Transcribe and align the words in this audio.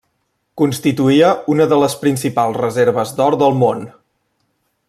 Constituïa 0.61 1.27
una 1.55 1.69
de 1.73 1.79
les 1.83 1.97
principals 2.05 2.59
reserves 2.65 3.15
d'or 3.21 3.41
del 3.45 3.57
món. 3.63 3.89